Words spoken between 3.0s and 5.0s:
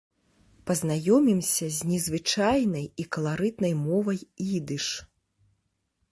і каларытнай мовай ідыш.